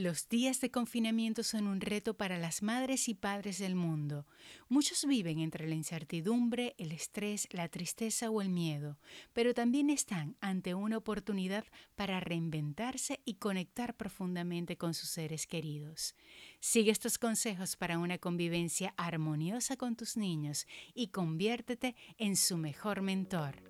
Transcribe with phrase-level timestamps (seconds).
[0.00, 4.26] Los días de confinamiento son un reto para las madres y padres del mundo.
[4.70, 8.96] Muchos viven entre la incertidumbre, el estrés, la tristeza o el miedo,
[9.34, 11.66] pero también están ante una oportunidad
[11.96, 16.14] para reinventarse y conectar profundamente con sus seres queridos.
[16.60, 23.02] Sigue estos consejos para una convivencia armoniosa con tus niños y conviértete en su mejor
[23.02, 23.62] mentor.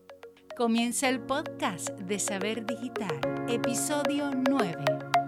[0.57, 3.19] Comienza el podcast de Saber Digital,
[3.49, 5.20] episodio 9.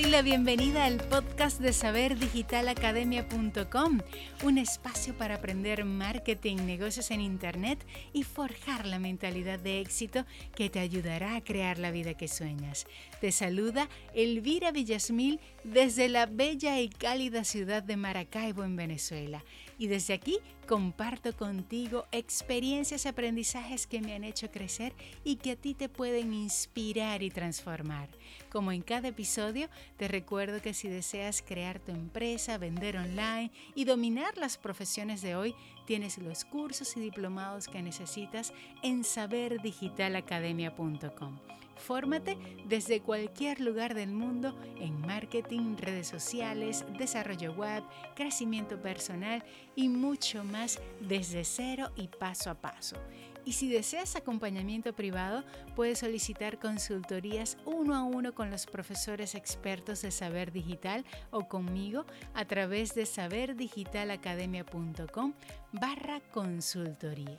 [0.00, 3.98] Doy la bienvenida al podcast de saberdigitalacademia.com,
[4.44, 10.70] un espacio para aprender marketing, negocios en Internet y forjar la mentalidad de éxito que
[10.70, 12.86] te ayudará a crear la vida que sueñas.
[13.20, 19.42] Te saluda Elvira Villasmil desde la bella y cálida ciudad de Maracaibo en Venezuela
[19.78, 24.92] y desde aquí comparto contigo experiencias y aprendizajes que me han hecho crecer
[25.24, 28.08] y que a ti te pueden inspirar y transformar.
[28.50, 33.84] Como en cada episodio, te recuerdo que si deseas crear tu empresa, vender online y
[33.84, 35.54] dominar las profesiones de hoy,
[35.88, 41.38] tienes los cursos y diplomados que necesitas en saberdigitalacademia.com.
[41.76, 42.36] Fórmate
[42.66, 47.82] desde cualquier lugar del mundo en marketing, redes sociales, desarrollo web,
[48.14, 49.42] crecimiento personal
[49.76, 52.98] y mucho más desde cero y paso a paso.
[53.48, 55.42] Y si deseas acompañamiento privado,
[55.74, 62.04] puedes solicitar consultorías uno a uno con los profesores expertos de Saber Digital o conmigo
[62.34, 65.32] a través de saberdigitalacademia.com
[65.72, 67.38] barra consultoría.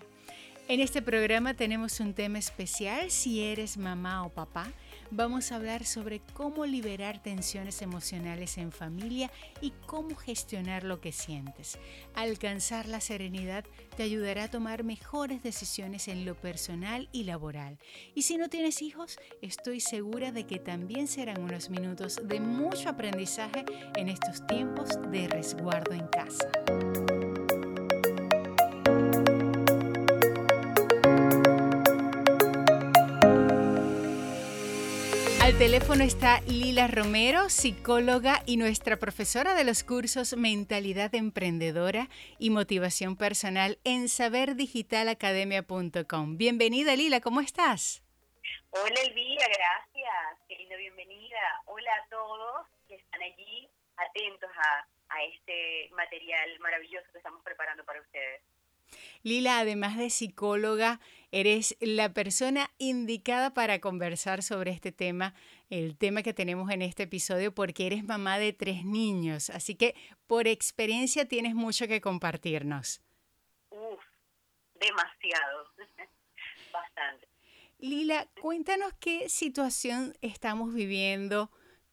[0.68, 4.66] En este programa tenemos un tema especial si eres mamá o papá.
[5.12, 11.12] Vamos a hablar sobre cómo liberar tensiones emocionales en familia y cómo gestionar lo que
[11.12, 11.80] sientes.
[12.14, 13.66] Alcanzar la serenidad
[13.98, 17.80] te ayudará a tomar mejores decisiones en lo personal y laboral.
[18.14, 22.90] Y si no tienes hijos, estoy segura de que también serán unos minutos de mucho
[22.90, 23.66] aprendizaje
[23.96, 26.50] en estos tiempos de resguardo en casa.
[35.58, 43.16] Teléfono está Lila Romero, psicóloga y nuestra profesora de los cursos Mentalidad Emprendedora y Motivación
[43.16, 46.38] Personal en saberdigitalacademia.com.
[46.38, 48.04] Bienvenida Lila, ¿cómo estás?
[48.70, 50.38] Hola Elvira, gracias.
[50.48, 51.40] Qué linda bienvenida.
[51.66, 53.68] Hola a todos que están allí
[53.98, 58.44] atentos a, a este material maravilloso que estamos preparando para ustedes.
[59.24, 61.00] Lila, además de psicóloga,
[61.32, 65.34] eres la persona indicada para conversar sobre este tema,
[65.70, 69.50] el tema que tenemos en este episodio, porque eres mamá de tres niños.
[69.50, 69.96] Así que
[70.28, 73.02] por experiencia tienes mucho que compartirnos.
[73.70, 74.04] Uf,
[74.76, 75.66] demasiado,
[76.74, 77.28] bastante.
[77.78, 81.50] Lila, cuéntanos qué situación estamos viviendo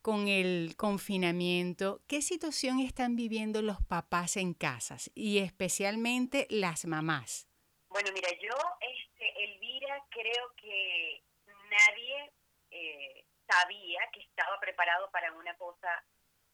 [0.06, 7.48] con el confinamiento, ¿qué situación están viviendo los papás en casas y especialmente las mamás?
[7.96, 11.22] Bueno, mira, yo, este, Elvira, creo que
[11.70, 12.30] nadie
[12.70, 16.04] eh, sabía que estaba preparado para una cosa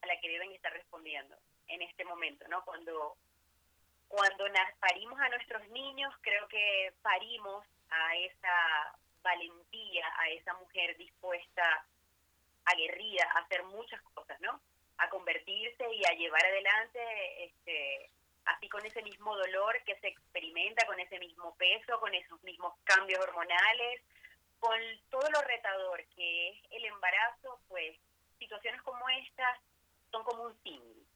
[0.02, 1.36] a la que deben estar respondiendo
[1.66, 2.64] en este momento, ¿no?
[2.64, 3.16] Cuando,
[4.06, 4.44] cuando
[4.78, 11.84] parimos a nuestros niños, creo que parimos a esa valentía, a esa mujer dispuesta
[12.66, 14.60] aguerrida a hacer muchas cosas, ¿no?
[14.98, 18.12] A convertirse y a llevar adelante, este,
[18.46, 22.74] así con ese mismo dolor que se experimenta, con ese mismo peso, con esos mismos
[22.84, 24.02] cambios hormonales,
[24.58, 24.78] con
[25.10, 27.96] todo lo retador que es el embarazo, pues
[28.38, 29.58] situaciones como estas
[30.10, 31.06] son como un símil.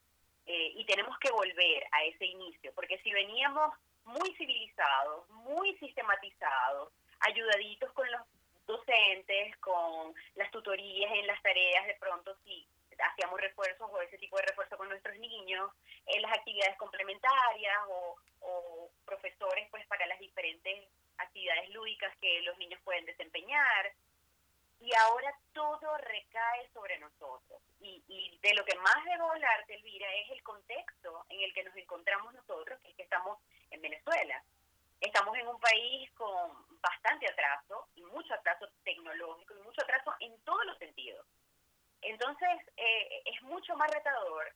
[0.47, 6.93] Eh, y tenemos que volver a ese inicio, porque si veníamos muy civilizados, muy sistematizados,
[7.21, 8.21] ayudaditos con los
[8.67, 12.67] docentes, con las tutorías en las tareas, de pronto si
[12.99, 15.71] hacíamos refuerzos o ese tipo de refuerzo con nuestros niños,
[16.07, 20.89] en las actividades complementarias o, o profesores pues para las diferentes
[21.19, 23.93] actividades lúdicas que los niños pueden desempeñar.
[24.79, 27.63] Y ahora todo recae sobre nosotros.
[27.81, 31.65] Y, y de lo que más debo hablarte, Elvira, es el contexto en el que
[31.65, 33.39] nos encontramos nosotros, que es que estamos
[33.71, 34.43] en Venezuela.
[35.01, 40.39] Estamos en un país con bastante atraso y mucho atraso tecnológico y mucho atraso en
[40.45, 41.27] todos los sentidos.
[42.07, 44.53] Entonces, eh, es mucho más retador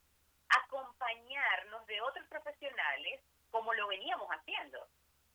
[0.48, 3.20] acompañarnos de otros profesionales
[3.50, 4.86] como lo veníamos haciendo.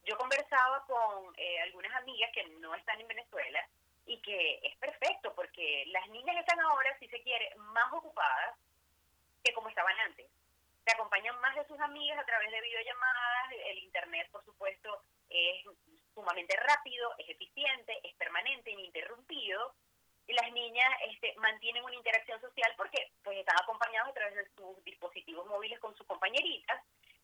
[0.06, 3.60] Yo conversaba con eh, algunas amigas que no están en Venezuela
[4.06, 8.56] y que es perfecto porque las niñas están ahora, si se quiere, más ocupadas
[9.44, 10.26] que como estaban antes.
[10.86, 15.66] Se acompañan más de sus amigas a través de videollamadas, el Internet, por supuesto, es
[16.14, 19.74] sumamente rápido, es eficiente, es permanente, ininterrumpido,
[20.28, 24.50] y las niñas este, mantienen una interacción social porque pues están acompañados a través de
[24.56, 26.82] sus dispositivos móviles con sus compañeritas,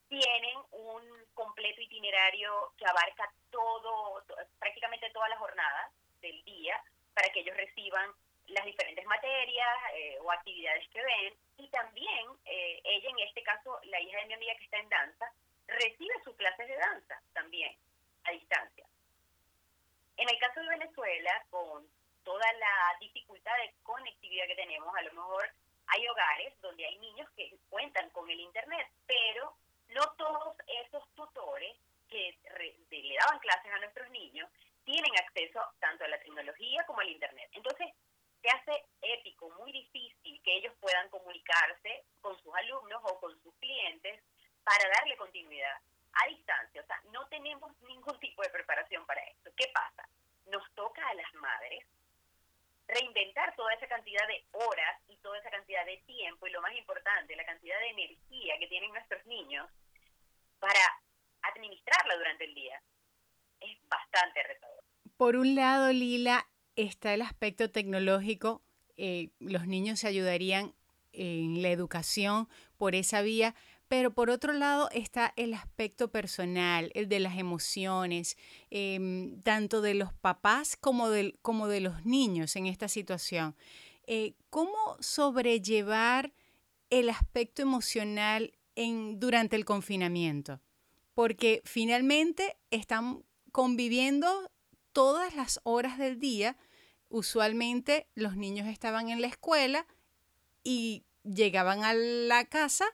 [0.08, 1.02] tienen un
[1.34, 4.24] completo itinerario que abarca todo,
[4.60, 6.82] prácticamente todas las jornadas del día
[7.14, 8.12] para que ellos reciban
[8.48, 11.34] las diferentes materias eh, o actividades que ven.
[11.58, 14.90] Y también eh, ella en este caso la hija de mi amiga que está en
[14.90, 15.32] danza
[15.68, 17.76] recibe sus clases de danza también
[18.26, 18.86] a distancia.
[20.18, 21.88] En el caso de Venezuela con
[22.24, 25.50] toda la dificultad de conectividad que tenemos a lo mejor
[25.88, 29.56] hay hogares donde hay niños que cuentan con el internet pero
[29.90, 31.76] no todos esos tutores
[32.10, 32.38] que
[32.90, 34.50] le daban clases a nuestros niños
[34.84, 37.88] tienen acceso tanto a la tecnología como al internet entonces
[38.42, 43.54] se hace épico, muy difícil que ellos puedan comunicarse con sus alumnos o con sus
[43.56, 44.20] clientes
[44.64, 45.78] para darle continuidad
[46.14, 46.82] a distancia.
[46.82, 49.52] O sea, no tenemos ningún tipo de preparación para esto.
[49.56, 50.08] ¿Qué pasa?
[50.48, 51.86] Nos toca a las madres
[52.92, 56.76] reinventar toda esa cantidad de horas y toda esa cantidad de tiempo y lo más
[56.76, 59.68] importante, la cantidad de energía que tienen nuestros niños
[60.60, 60.80] para
[61.42, 62.82] administrarla durante el día.
[63.60, 64.84] Es bastante retador.
[65.18, 68.62] Por un lado, Lila, está el aspecto tecnológico.
[68.98, 70.74] Eh, los niños se ayudarían
[71.14, 72.48] en la educación
[72.78, 73.56] por esa vía,
[73.92, 78.38] pero por otro lado está el aspecto personal, el de las emociones,
[78.70, 81.34] em, tanto de los papás como de,
[81.82, 83.54] los niños en esta situación.
[84.08, 86.32] Eh, ¿Cómo sobrellevar
[86.90, 88.54] el aspecto emocional
[89.16, 90.62] durante el confinamiento?
[91.14, 94.50] Porque finalmente están conviviendo
[94.94, 96.56] todas las horas del día.
[97.10, 99.86] Usualmente los niños estaban en la escuela
[100.64, 102.86] y llegaban a la casa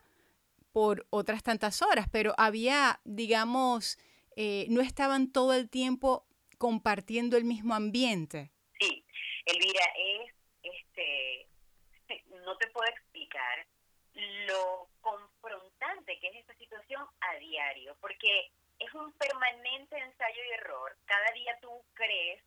[0.77, 3.97] por otras tantas horas, pero había, digamos,
[4.35, 6.27] eh, no estaban todo el tiempo
[6.59, 8.51] compartiendo el mismo ambiente.
[8.79, 9.03] Sí,
[9.47, 11.47] Elvira, es, este,
[12.45, 13.65] no te puedo explicar
[14.45, 20.95] lo confrontante que es esta situación a diario, porque es un permanente ensayo y error.
[21.05, 22.43] Cada día tú crees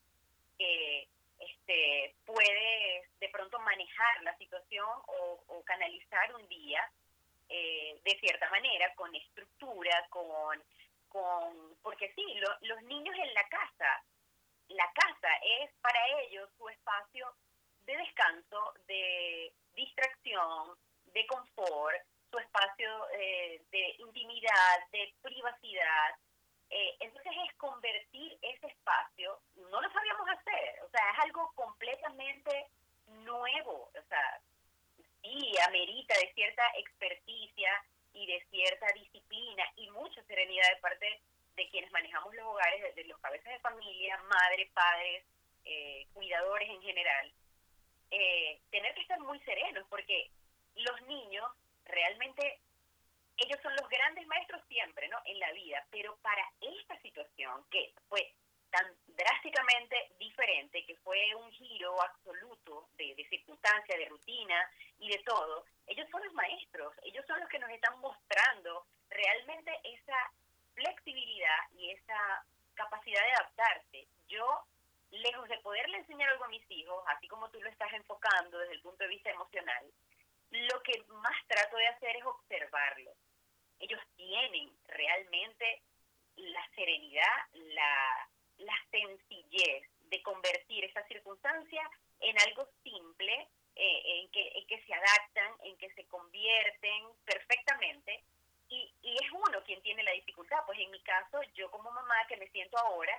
[0.57, 1.09] que
[1.41, 6.81] este, puedes de pronto manejar la situación o, canalizar un día
[7.51, 10.63] eh, de cierta manera, con estructura, con,
[11.09, 12.25] con porque sí,
[12.63, 14.05] los niños en la casa,
[14.69, 15.29] la casa
[15.61, 17.35] es para ellos su espacio
[17.81, 20.77] de descanso, de distracción,
[21.07, 22.01] de confort,
[22.31, 26.15] su espacio eh, de intimidad, de privacidad.
[26.71, 32.69] Eh, entonces es convertir ese espacio, no lo sabíamos hacer, o sea, es algo completamente
[33.25, 34.41] nuevo, o sea,
[35.23, 37.71] sí amerita de cierta experticia
[38.13, 41.21] y de cierta disciplina y mucha serenidad de parte
[41.57, 45.25] de quienes manejamos los hogares, de los cabezas de familia, madres, padres,
[45.65, 47.33] eh, cuidadores en general,
[48.71, 50.31] tener que estar muy serenos porque
[50.75, 51.45] los niños
[51.85, 52.61] realmente
[53.37, 55.19] ellos son los grandes maestros siempre, ¿no?
[55.25, 58.35] En la vida, pero para esta situación que fue
[58.71, 64.71] tan drásticamente diferente, que fue un giro absoluto de, de circunstancia, de rutina
[65.01, 69.73] y de todo, ellos son los maestros, ellos son los que nos están mostrando realmente
[69.83, 70.33] esa
[70.75, 74.09] flexibilidad y esa capacidad de adaptarse.
[74.29, 74.47] Yo,
[75.11, 78.75] lejos de poderle enseñar algo a mis hijos, así como tú lo estás enfocando desde
[78.75, 79.85] el punto de vista emocional,
[80.51, 83.13] lo que más trato de hacer es observarlo.
[83.79, 85.83] Ellos tienen realmente
[86.37, 88.29] la serenidad, la,
[88.59, 91.89] la sencillez de convertir esa circunstancia
[92.21, 93.49] en algo simple,
[93.83, 98.23] eh, en, que, que se adaptan, en que se convierten perfectamente.
[98.69, 100.59] Y, y es uno quien tiene la dificultad.
[100.67, 103.19] Pues en mi caso, yo como mamá que me siento ahora,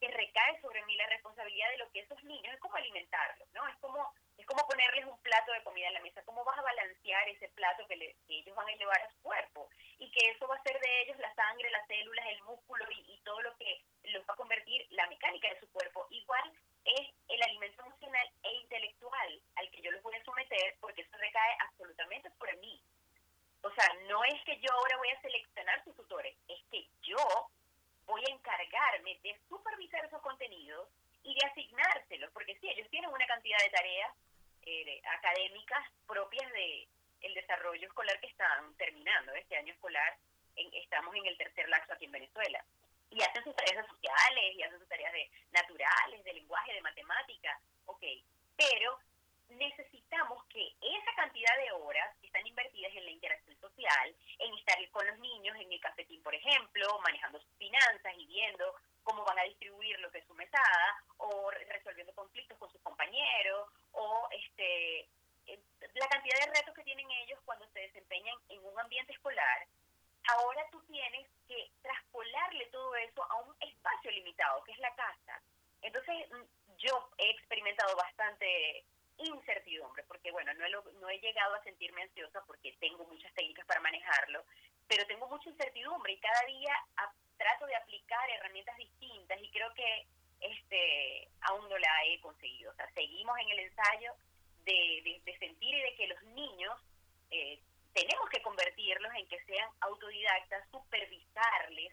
[0.00, 3.68] que recae sobre mí la responsabilidad de lo que esos niños, es como alimentarlos, ¿no?
[3.68, 6.62] Es como es como ponerles un plato de comida en la mesa, cómo vas a
[6.62, 10.54] balancear ese plato que, ellos van a elevar a su cuerpo y que eso va
[10.54, 14.22] a ser de ellos la sangre, las células, el músculo y, todo lo que los
[14.22, 16.06] va a convertir la mecánica de su cuerpo.
[16.08, 16.50] Igual
[16.84, 21.16] es el alimento emocional e intelectual al que yo los voy a someter porque eso
[21.18, 22.80] recae absolutamente sobre mí.
[23.60, 27.50] O sea, no es que yo ahora voy a seleccionar sus tutores, es que yo
[28.06, 30.88] voy a encargarme de supervisar esos contenidos
[31.22, 34.14] y de asignárselos, porque sí, ellos tienen una cantidad de tareas
[34.70, 36.86] eh, académicas propias de
[37.22, 40.16] el desarrollo escolar que están terminando este año escolar.
[40.56, 42.62] estamos en el tercer laxo aquí en Venezuela.
[43.10, 47.58] Y hacen sus tareas sociales, y hacen sus tareas de naturales, de lenguaje, de matemática,
[47.86, 48.04] ok.
[48.56, 48.98] Pero
[49.48, 54.76] necesitamos que esa cantidad de horas que están invertidas en la interacción social, en estar
[54.90, 55.18] con los
[70.70, 75.40] tú tienes que traspolarle todo eso a un espacio limitado, que es la casa.
[75.82, 78.84] Entonces, mm, yo he experimentado bastante
[79.18, 83.66] incertidumbre, porque bueno, no he, no he llegado a sentirme ansiosa porque tengo muchas técnicas
[83.66, 84.44] para manejarlo,
[84.86, 86.74] pero tengo mucha incertidumbre y cada día
[87.36, 90.06] trato de aplicar herramientas distintas y creo que
[90.40, 92.70] este aún no la he conseguido.
[92.70, 94.14] O sea, seguimos en el ensayo
[94.64, 96.80] de, de, sentir y de que los niños
[97.30, 97.60] eh,
[97.92, 101.92] tenemos que convertirlos en que sean autodidactas, supervisarles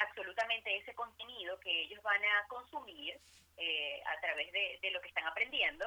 [0.00, 3.18] absolutamente ese contenido que ellos van a consumir
[3.56, 5.84] eh, a través de, de, lo que están aprendiendo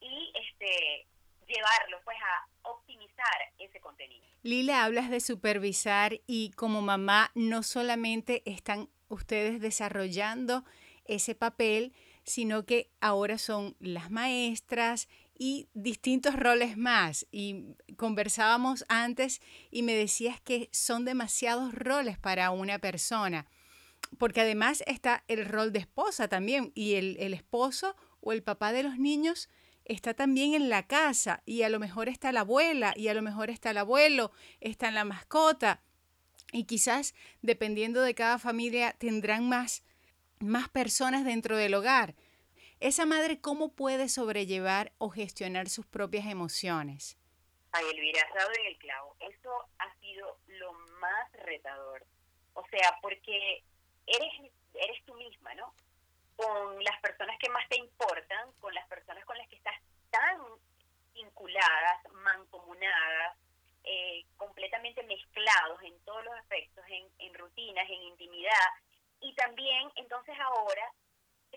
[0.00, 1.06] y este
[1.46, 4.24] llevarlos pues a optimizar ese contenido.
[4.42, 10.64] Lila, hablas de supervisar y como mamá no solamente están ustedes desarrollando
[11.04, 11.92] ese papel,
[12.24, 15.08] sino que ahora son las maestras
[15.42, 17.26] y distintos roles más.
[17.32, 23.48] Y conversábamos antes y me decías que son demasiados roles para una persona,
[24.18, 28.70] porque además está el rol de esposa también y el, el esposo o el papá
[28.70, 29.48] de los niños
[29.84, 33.22] está también en la casa y a lo mejor está la abuela y a lo
[33.22, 34.30] mejor está el abuelo,
[34.60, 35.82] está en la mascota
[36.52, 39.82] y quizás dependiendo de cada familia tendrán más
[40.38, 42.14] más personas dentro del hogar.
[42.82, 47.16] Esa madre, ¿cómo puede sobrellevar o gestionar sus propias emociones?
[47.70, 49.14] Ay, Elvira, has dado en el clavo.
[49.20, 52.04] Eso ha sido lo más retador.
[52.54, 53.62] O sea, porque
[54.04, 54.32] eres,
[54.74, 55.72] eres tú misma, ¿no?
[56.34, 60.40] Con las personas que más te importan, con las personas con las que estás tan
[61.14, 63.38] vinculadas, mancomunadas,
[63.84, 68.68] eh, completamente mezclados en todos los aspectos, en, rutinas, en intimidad,
[69.20, 70.90] y también, entonces ahora,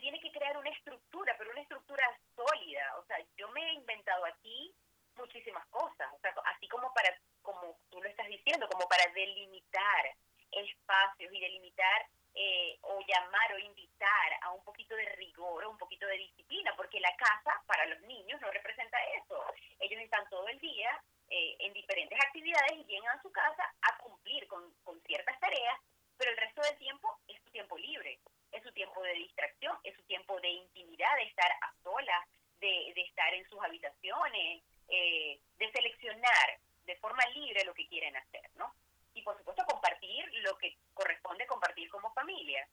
[0.05, 2.95] tiene que crear una estructura, pero una estructura sólida.
[2.99, 4.71] O sea, yo me he inventado aquí
[5.15, 7.09] muchísimas cosas, o sea, así como para,
[7.41, 10.13] como tú lo estás diciendo, como para delimitar
[10.51, 16.05] espacios y delimitar eh, o llamar o invitar a un poquito de rigor, un poquito
[16.05, 19.43] de disciplina, porque la casa para los niños no representa eso.
[19.79, 23.97] Ellos están todo el día eh, en diferentes actividades y llegan a su casa a
[23.97, 25.79] cumplir con, con ciertas tareas,
[26.15, 27.19] pero el resto del tiempo
[27.55, 28.19] tiempo libre,
[28.55, 32.27] es su tiempo de distracción, es su tiempo de intimidad, de estar a solas,
[32.59, 38.49] de, estar en sus habitaciones, eh, de seleccionar de forma libre lo que quieren hacer,
[38.55, 38.73] ¿no?
[39.13, 42.67] Y por supuesto compartir lo que corresponde compartir como familia.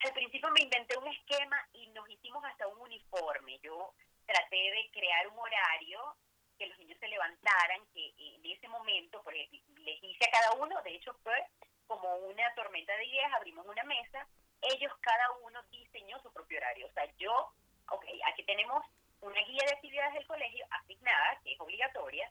[0.00, 3.58] Al principio me inventé un esquema y nos hicimos hasta un uniforme.
[3.60, 3.94] Yo
[4.26, 6.16] traté de crear un horario
[6.58, 9.36] que los niños se levantaran, que en ese momento, pues
[9.78, 11.46] les hice a cada uno, de hecho fue
[11.86, 14.26] como una tormenta de ideas, abrimos una mesa,
[14.72, 16.86] ellos cada uno diseñó su propio horario.
[16.86, 17.52] O sea, yo,
[17.90, 18.84] ok, aquí tenemos
[19.20, 22.30] una guía de actividades del colegio asignada, que es obligatoria,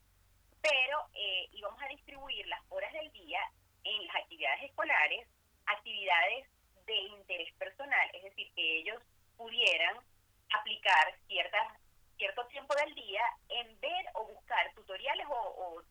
[0.61, 3.39] pero eh, íbamos a distribuir las horas del día
[3.83, 5.27] en las actividades escolares,
[5.65, 6.47] actividades
[6.85, 9.01] de interés personal, es decir, que ellos
[9.35, 9.97] pudieran
[10.51, 11.67] aplicar ciertas
[12.17, 15.81] cierto tiempo del día en ver o buscar tutoriales o,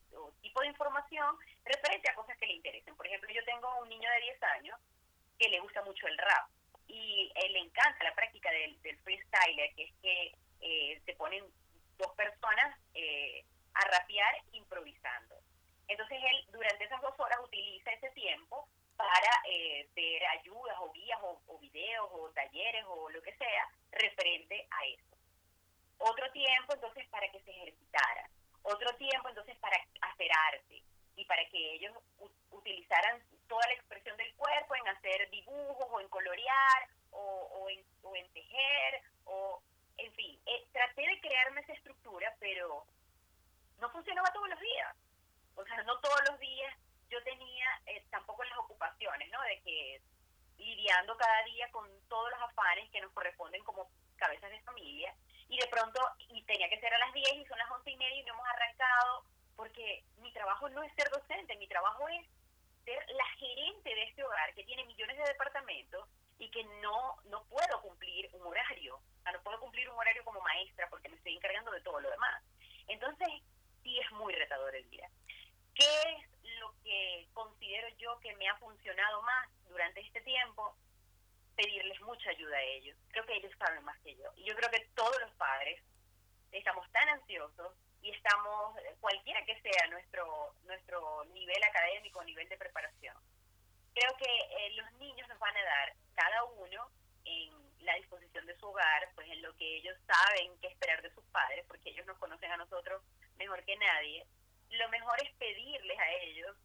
[0.41, 2.95] tipo de información referente a cosas que le interesen.
[2.95, 4.79] Por ejemplo, yo tengo un niño de 10 años
[5.39, 6.49] que le gusta mucho el rap
[6.87, 11.43] y él le encanta la práctica del, del freestyler, que es que eh, se ponen
[11.97, 15.35] dos personas eh, a rapear improvisando.
[15.87, 21.19] Entonces él durante esas dos horas utiliza ese tiempo para eh, ver ayudas o guías
[21.21, 25.13] o, o videos o talleres o lo que sea referente a eso
[26.03, 28.29] otro tiempo entonces para que se ejercitara,
[28.63, 30.83] otro tiempo entonces para hacer arte
[31.15, 31.95] y para que ellos
[32.51, 38.15] utilizaran toda la expresión del cuerpo en hacer dibujos o en colorear o, en, o
[38.15, 39.61] en tejer o
[39.97, 42.85] en fin, eh, traté de crearme esa estructura pero
[43.79, 44.95] no funcionaba todos los días,
[45.55, 46.75] o sea, no todos los días
[47.09, 49.41] yo tenía eh, tampoco las ocupaciones, ¿no?
[49.43, 50.01] De que
[50.57, 55.13] lidiando cada día con todos los afanes que nos corresponden como cabezas de familia
[55.53, 57.97] y de pronto y tenía que ser a las 10 y son las 11 y
[57.97, 59.23] media y no hemos arrancado
[59.55, 62.27] porque mi trabajo no es ser docente, mi trabajo es
[62.85, 66.09] ser la gerente de este hogar que tiene millones de departamentos
[66.39, 70.41] y que no no puedo cumplir un horario, o no puedo cumplir un horario como
[70.41, 72.43] maestra porque me estoy encargando de todo lo demás.
[72.87, 73.27] Entonces,
[73.83, 75.07] sí es muy retador el día.
[75.75, 75.85] ¿Qué
[76.17, 80.75] es lo que considero yo que me ha funcionado más durante este tiempo?
[81.55, 82.97] pedirles mucha ayuda a ellos.
[83.09, 84.31] Creo que ellos saben más que yo.
[84.35, 85.81] Y yo creo que todos los padres
[87.33, 93.15] ansiosos y estamos, cualquiera que sea nuestro, nuestro nivel académico, nivel de preparación,
[93.93, 96.89] creo que eh, los niños nos van a dar cada uno
[97.25, 101.13] en la disposición de su hogar, pues en lo que ellos saben que esperar de
[101.13, 103.01] sus padres, porque ellos nos conocen a nosotros
[103.37, 104.25] mejor que nadie.
[104.69, 106.57] Lo mejor es pedirles a ellos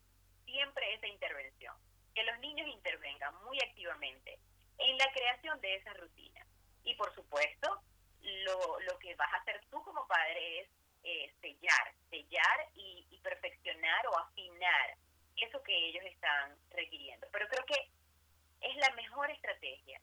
[0.45, 1.77] siempre esa intervención,
[2.15, 4.39] que los niños intervengan muy activamente
[4.79, 6.47] en la creación de esa rutina.
[6.85, 7.83] Y por supuesto,
[8.23, 10.69] lo, lo que vas a hacer tú como padre es
[11.05, 14.97] eh, sellar, sellar y, perfeccionar o afinar
[15.37, 17.27] eso que ellos están requiriendo.
[17.31, 17.91] Pero creo que
[18.61, 20.01] es la mejor estrategia,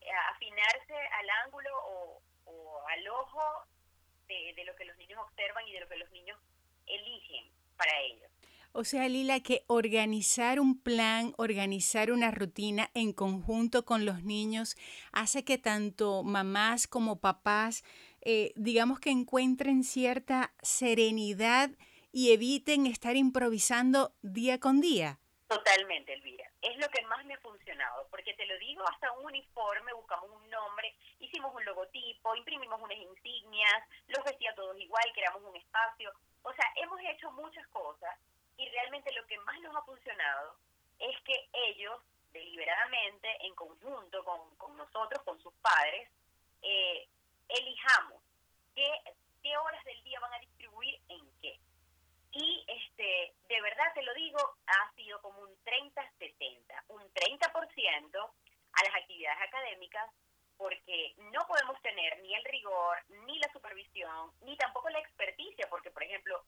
[0.00, 2.22] eh, afinarse al ángulo o,
[2.88, 3.64] al ojo
[4.26, 6.38] de lo que los niños observan y de lo que los niños
[6.86, 8.30] eligen para ellos.
[8.76, 14.74] O sea, Lila, que organizar un plan, organizar una rutina en conjunto con los niños
[15.12, 17.84] hace que tanto mamás como papás,
[18.22, 21.70] eh, digamos que encuentren cierta serenidad
[22.10, 25.20] y eviten estar improvisando día con día.
[25.46, 26.50] Totalmente, Elvira.
[26.60, 30.28] Es lo que más me ha funcionado, porque te lo digo, hasta un uniforme, buscamos
[30.32, 36.10] un nombre, hicimos un logotipo, imprimimos unas insignias, los vestía todos igual, creamos un espacio.
[36.42, 37.64] O sea, hemos hecho muchas
[38.56, 40.56] y realmente lo que más nos ha funcionado
[40.98, 42.00] es que ellos,
[42.64, 46.08] deliberadamente, en conjunto con, nosotros, con sus padres,
[46.62, 47.06] eh,
[47.48, 48.22] elijamos
[48.74, 48.88] qué,
[49.42, 51.58] qué horas del día van a distribuir en qué.
[52.32, 58.30] Y este, de verdad te lo digo, ha sido como un 30-70, un 30%
[58.72, 60.10] a las actividades académicas,
[60.56, 65.90] porque no podemos tener ni el rigor, ni la supervisión, ni tampoco la experticia, porque
[65.90, 66.42] por ejemplo,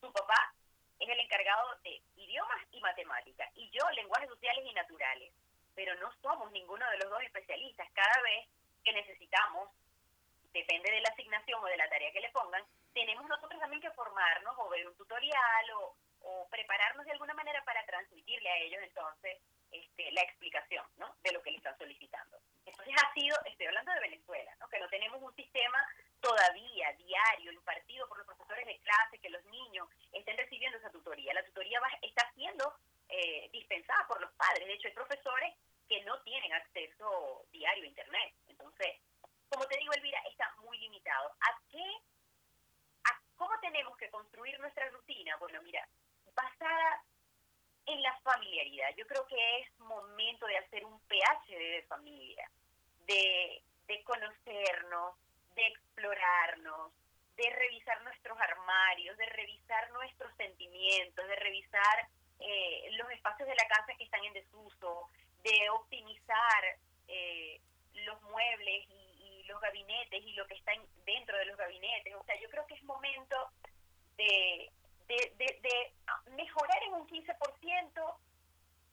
[0.00, 0.54] su papá
[0.98, 5.32] es el encargado de idiomas y matemáticas, y yo lenguajes sociales y naturales,
[5.74, 7.88] pero no somos ninguno de los dos especialistas.
[7.92, 8.48] Cada vez
[8.82, 9.70] que necesitamos,
[10.52, 13.90] depende de la asignación o de la tarea que le pongan, tenemos nosotros también que
[13.90, 18.80] formarnos o ver un tutorial o, o prepararnos de alguna manera para transmitirle a ellos
[18.82, 19.38] entonces
[19.74, 21.16] este, la explicación ¿no?
[21.22, 22.38] de lo que le están solicitando.
[22.64, 24.68] Entonces ha sido, estoy hablando de Venezuela, ¿no?
[24.68, 25.84] que no tenemos un sistema
[26.20, 31.34] todavía diario impartido por los profesores de clase, que los niños estén recibiendo esa tutoría.
[31.34, 32.72] La tutoría va, está siendo
[33.08, 34.66] eh, dispensada por los padres.
[34.66, 35.54] De hecho, hay profesores
[35.88, 38.34] que no tienen acceso diario a Internet.
[38.48, 38.96] Entonces,
[39.48, 41.30] como te digo, Elvira, está muy limitado.
[41.40, 41.96] ¿A qué?
[43.04, 45.36] A ¿Cómo tenemos que construir nuestra rutina?
[45.36, 45.86] Bueno, mira,
[46.34, 47.02] basada
[47.86, 48.94] en la familiaridad.
[48.96, 52.50] Yo creo que es momento de hacer un PhD de familia,
[53.06, 53.62] de,
[54.04, 55.16] conocernos,
[55.54, 56.92] de explorarnos,
[57.36, 62.08] de revisar nuestros armarios, de revisar nuestros sentimientos, de revisar
[62.40, 65.08] eh, los espacios de la casa que están en desuso,
[65.44, 66.64] de optimizar
[67.06, 67.60] eh,
[67.92, 69.04] los muebles y,
[69.46, 70.72] los gabinetes y lo que está
[71.04, 72.14] dentro de los gabinetes.
[72.14, 73.36] O sea, yo creo que es momento
[74.16, 74.72] de,
[75.06, 75.92] de,
[76.30, 78.16] mejorar en un 15%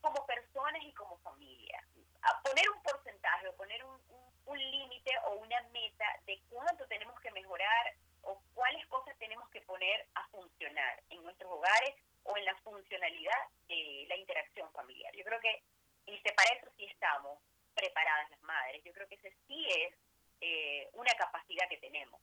[0.02, 1.82] como personas y como familia.
[2.20, 3.98] A poner un porcentaje poner un,
[4.44, 9.62] un, límite o una meta de cuánto tenemos que mejorar o cuáles cosas tenemos que
[9.62, 15.14] poner a funcionar en nuestros hogares o en la funcionalidad de la interacción familiar.
[15.16, 15.62] Yo creo que
[16.06, 17.38] este, para eso sí estamos
[17.74, 18.82] preparadas las madres.
[18.84, 19.94] Yo creo que ese sí es
[20.40, 22.20] eh, una capacidad que tenemos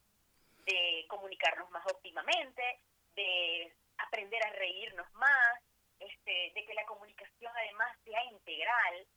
[0.66, 2.80] de comunicarnos más óptimamente,
[3.16, 5.60] de aprender a reírnos más,
[6.00, 9.08] este, de que la comunicación además sea integral,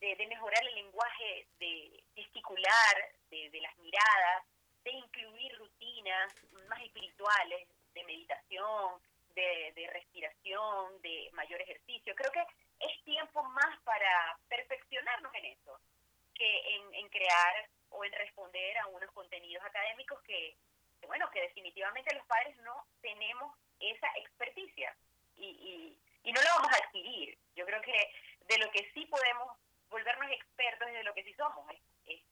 [0.00, 2.94] de, mejorar el lenguaje de gesticular,
[3.30, 4.44] de, las miradas,
[4.84, 6.32] de incluir rutinas
[6.68, 9.00] más espirituales, de meditación,
[9.34, 12.14] de, respiración, de mayor ejercicio.
[12.14, 12.44] Creo que
[13.20, 15.78] tiempo más para perfeccionarnos en eso
[16.34, 20.56] que en, en crear o en responder a unos contenidos académicos que,
[21.06, 24.96] bueno, que definitivamente los padres no tenemos esa experticia
[25.36, 27.36] y, y, no la vamos a adquirir.
[27.56, 28.12] Yo creo que
[28.46, 29.58] de lo que sí podemos
[29.90, 32.22] volvernos expertos es de lo que sí somos, es, es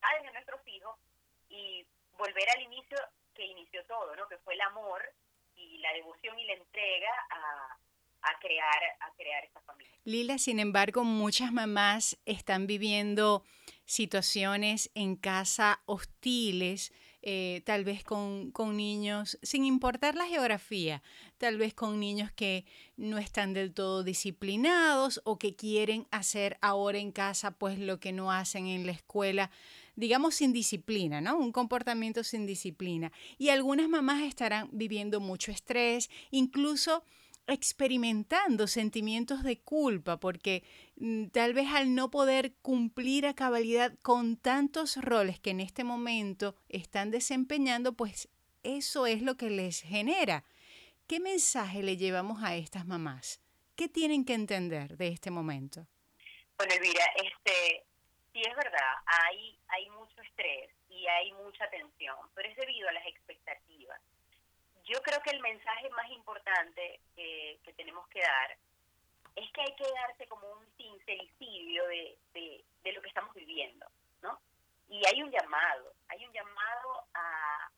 [0.00, 0.96] padres de nuestros hijos
[1.48, 2.96] y volver al inicio
[3.34, 4.28] que inició todo, ¿no?
[4.28, 5.02] que fue el amor
[5.56, 7.76] y la devoción y la entrega a,
[8.22, 9.92] a crear a crear esta familia.
[10.04, 13.44] Lila, sin embargo, muchas mamás están viviendo
[13.84, 21.02] situaciones en casa hostiles eh, tal vez con, con, niños, sin importar la geografía,
[21.36, 22.64] tal vez con niños que
[22.96, 28.12] no están del todo disciplinados o que quieren hacer ahora en casa pues lo que
[28.12, 29.50] no hacen en la escuela,
[29.96, 31.36] digamos sin disciplina, ¿no?
[31.36, 33.12] Un comportamiento sin disciplina.
[33.36, 37.04] Y algunas mamás estarán viviendo mucho estrés, incluso
[37.46, 40.62] experimentando sentimientos de culpa porque
[40.96, 45.84] mm, tal vez al no poder cumplir a cabalidad con tantos roles que en este
[45.84, 48.28] momento están desempeñando, pues
[48.62, 50.44] eso es lo que les genera.
[51.06, 53.40] ¿Qué mensaje le llevamos a estas mamás?
[53.74, 55.86] ¿Qué tienen que entender de este momento?
[56.56, 57.84] Bueno, Elvira, este,
[58.32, 62.92] sí es verdad, hay, hay mucho estrés y hay mucha tensión, pero es debido a
[62.92, 63.98] las expectativas
[64.90, 68.58] yo creo que el mensaje más importante que tenemos que dar
[69.36, 73.86] es que hay que darse como un sincericidio de, de, de lo que estamos viviendo,
[74.22, 74.40] ¿no?
[74.88, 77.70] Y hay un llamado, hay un llamado a,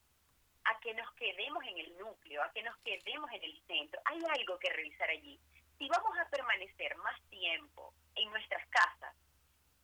[0.64, 4.00] a que nos quedemos en el núcleo, a que nos quedemos en el centro.
[4.06, 5.38] Hay algo que revisar allí.
[5.78, 9.14] Si vamos a permanecer más tiempo en nuestras casas,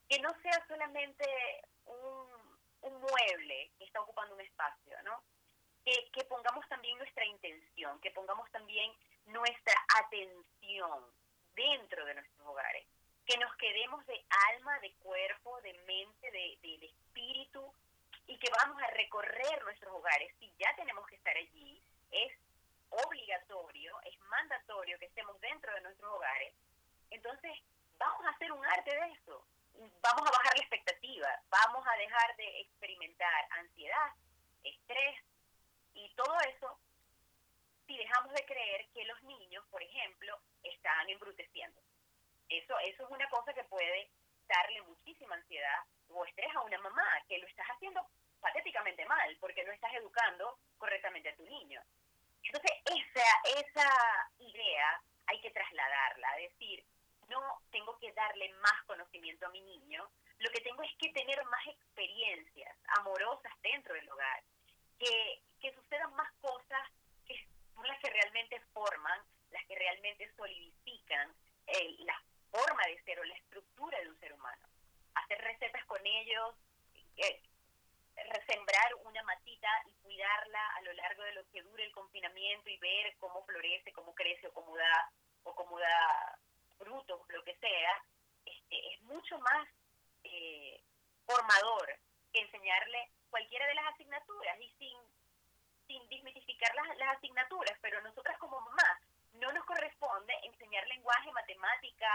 [0.08, 1.26] que no sea solamente
[1.84, 5.22] un, un mueble que está ocupando un espacio, ¿no?
[5.88, 8.92] Que, que pongamos también nuestra intención, que pongamos también
[9.24, 11.02] nuestra atención
[11.54, 12.86] dentro de nuestros hogares,
[13.24, 14.22] que nos quedemos de
[14.52, 17.72] alma, de cuerpo, de mente, de, de, de espíritu
[18.26, 20.30] y que vamos a recorrer nuestros hogares.
[20.38, 22.32] Si ya tenemos que estar allí, es
[22.90, 26.52] obligatorio, es mandatorio que estemos dentro de nuestros hogares.
[27.08, 27.52] Entonces,
[27.96, 29.42] vamos a hacer un arte de eso.
[30.02, 34.12] Vamos a bajar la expectativa, vamos a dejar de experimentar ansiedad,
[34.64, 35.27] estrés
[36.04, 36.78] y todo eso
[37.86, 41.80] si dejamos de creer que los niños, por ejemplo, están embruteciendo.
[42.48, 44.10] Eso, eso es una cosa que puede
[44.46, 48.06] darle muchísima ansiedad o estrés a una mamá, que lo estás haciendo
[48.40, 51.82] patéticamente mal, porque no estás educando correctamente a tu niño.
[52.42, 56.84] Entonces, esa, esa idea hay que trasladarla, decir,
[57.28, 60.08] no tengo que darle más conocimiento a mi niño,
[60.38, 64.42] lo que tengo es que tener más experiencias amorosas dentro del hogar,
[64.98, 66.90] que, que sucedan más cosas
[67.26, 71.34] que son las que realmente forman, las que realmente solidifican
[71.66, 74.66] eh, la forma de ser o la estructura de un ser humano.
[75.14, 76.54] Hacer recetas con ellos,
[77.16, 77.42] eh,
[78.30, 82.78] resembrar una matita y cuidarla a lo largo de lo que dure el confinamiento y
[82.78, 85.10] ver cómo florece, cómo crece o cómo da,
[85.44, 86.38] o cómo da
[86.78, 88.04] frutos, lo que sea,
[88.44, 89.68] este, es mucho más
[90.24, 90.80] eh,
[91.26, 91.98] formador
[92.32, 94.98] que enseñarle cualquiera de las asignaturas y sin,
[95.88, 99.00] sin desmitificar las, las asignaturas, pero nosotras como mamás
[99.32, 102.08] no nos corresponde enseñar lenguaje, matemática,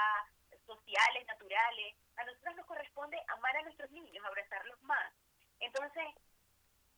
[0.65, 5.13] sociales, naturales, a nosotros nos corresponde amar a nuestros niños, abrazarlos más.
[5.59, 6.05] Entonces,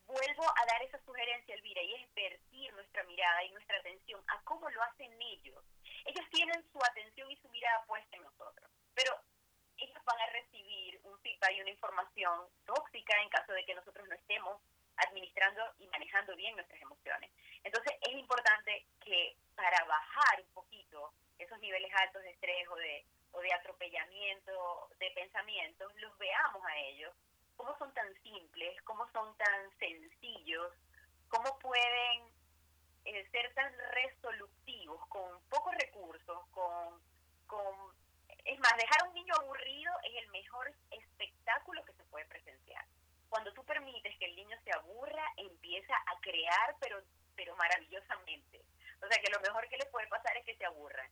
[0.06, 4.42] vuelvo a dar esa sugerencia, Elvira, y es vertir nuestra mirada y nuestra atención a
[4.44, 5.64] cómo lo hacen ellos.
[6.06, 9.12] Ellos tienen su atención y su mirada puesta en nosotros, pero
[9.78, 14.08] ellos van a recibir un feedback y una información tóxica en caso de que nosotros
[14.08, 14.62] no estemos
[14.98, 17.32] administrando y manejando bien nuestras emociones.
[17.64, 23.06] Entonces es importante que para bajar un poquito esos niveles altos de estrés o de,
[23.32, 27.14] o de atropellamiento de pensamientos, los veamos a ellos
[27.56, 30.74] cómo son tan simples, cómo son tan sencillos,
[31.30, 32.34] cómo pueden
[33.06, 37.02] eh, ser tan resolutivos con pocos recursos, con,
[37.48, 37.96] con...
[38.44, 42.86] Es más, dejar a un niño aburrido es el mejor espectáculo que se puede presenciar.
[43.36, 47.04] Cuando tú permites que el niño se aburra, empieza a crear, pero,
[47.36, 48.62] pero maravillosamente.
[49.04, 51.06] O sea que lo mejor que le puede pasar es que se aburra.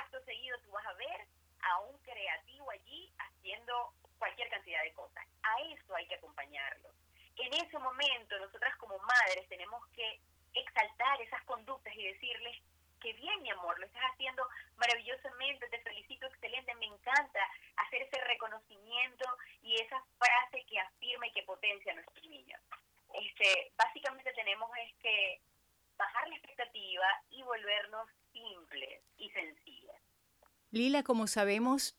[0.00, 1.26] Acto seguido tú vas a ver
[1.60, 5.26] a un creativo allí haciendo cualquier cantidad de cosas.
[5.42, 6.88] A eso hay que acompañarlo.
[7.36, 10.18] En ese momento, nosotras como madres tenemos que
[10.54, 12.56] exaltar esas conductas y decirles
[13.00, 17.40] que bien, mi amor, lo estás haciendo maravillosamente, te felicito, excelente, me encanta
[17.76, 19.24] hacer ese reconocimiento
[19.62, 22.60] y esa frase que afirma y que potencia a nuestros niños.
[23.14, 25.40] Este, básicamente tenemos es que
[25.96, 29.96] bajar la expectativa y volvernos simples y sencillas.
[30.70, 31.96] Lila, como sabemos,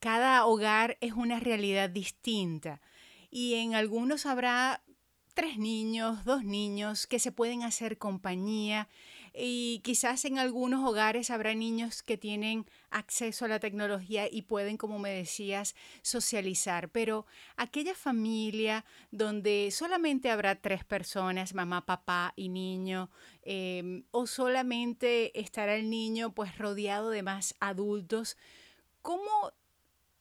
[0.00, 2.80] cada hogar es una realidad distinta
[3.30, 4.82] y en algunos habrá
[5.34, 8.88] tres niños, dos niños que se pueden hacer compañía
[9.34, 14.76] y quizás en algunos hogares habrá niños que tienen acceso a la tecnología y pueden,
[14.76, 22.48] como me decías, socializar, pero aquella familia donde solamente habrá tres personas, mamá, papá y
[22.48, 23.10] niño,
[23.42, 28.36] em, o solamente estará el niño pues rodeado de más adultos,
[29.00, 29.52] ¿cómo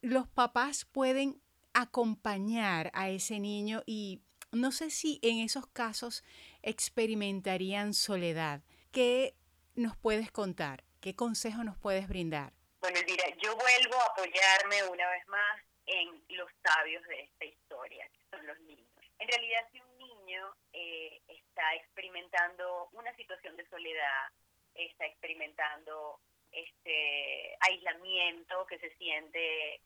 [0.01, 1.41] los papás pueden
[1.73, 4.21] acompañar a ese niño y
[4.51, 6.23] no sé si en esos casos
[6.61, 8.61] experimentarían soledad.
[8.91, 9.35] ¿Qué
[9.75, 10.83] nos puedes contar?
[10.99, 12.51] ¿Qué consejo nos puedes brindar?
[12.81, 18.05] Bueno, mira, yo vuelvo a apoyarme una vez más en los sabios de esta historia,
[18.09, 18.85] que son los niños.
[19.17, 24.27] En realidad, si un niño eh, está experimentando una situación de soledad,
[24.75, 26.19] está experimentando
[26.51, 29.79] este aislamiento, que se siente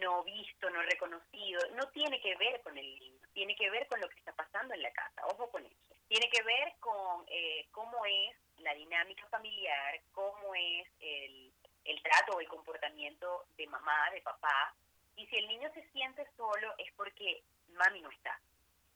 [0.00, 4.00] no visto, no reconocido, no tiene que ver con el niño, tiene que ver con
[4.00, 5.97] lo que está pasando en la casa, ojo con eso.
[6.08, 11.52] Tiene que ver con eh, cómo es la dinámica familiar, cómo es el,
[11.84, 14.74] el trato o el comportamiento de mamá, de papá.
[15.16, 18.40] Y si el niño se siente solo es porque mami no está.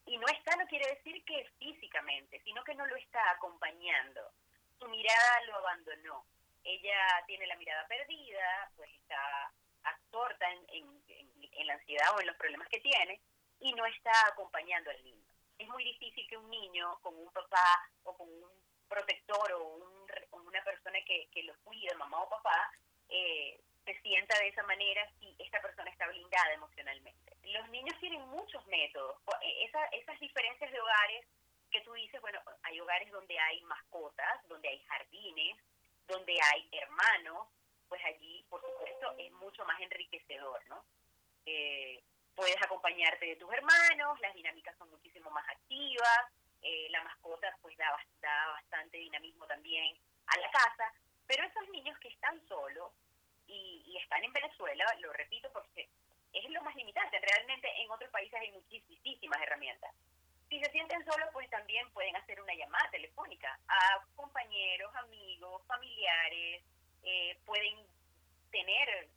[0.06, 4.20] Y no está no quiere decir que físicamente, sino que no lo está acompañando.
[4.78, 6.24] Su mirada lo abandonó
[6.64, 9.52] ella tiene la mirada perdida, pues está
[9.84, 13.20] absorta en, en, la ansiedad o en los problemas que tiene
[13.60, 15.31] y no está acompañando al niño.
[15.62, 18.50] Es muy difícil que un niño con un papá o con un
[18.88, 22.68] protector o, un, una persona que, que lo cuide, mamá o papá,
[23.08, 27.36] eh, se sienta de esa manera si esta persona está blindada emocionalmente.
[27.44, 29.18] Los niños tienen muchos métodos.
[29.40, 31.26] E, esa, esas diferencias de hogares
[31.70, 35.58] que tú dices, bueno, hay hogares donde hay mascotas, donde hay jardines,
[36.08, 37.46] donde hay hermanos,
[37.88, 40.84] pues allí, por supuesto, es mucho más enriquecedor, ¿no?
[41.46, 42.02] Eh,
[42.34, 47.76] puedes acompañarte de tus hermanos, las dinámicas son muchísimo más activas, eh, la mascota pues
[47.76, 47.86] da,
[48.20, 50.92] da bastante dinamismo también a la casa,
[51.26, 52.92] pero esos niños que están solos
[53.46, 55.88] y, están en Venezuela, lo repito porque
[56.32, 59.94] es lo más limitante, realmente en otros países hay muchísimas herramientas.
[60.48, 66.62] Si se sienten solos, pues también pueden hacer una llamada telefónica a compañeros, amigos, familiares,
[67.02, 67.86] eh, pueden
[68.50, 69.08] tener